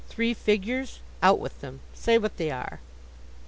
[0.09, 0.97] Three figures?
[1.21, 1.79] Out with them.
[1.93, 2.79] Say what they are.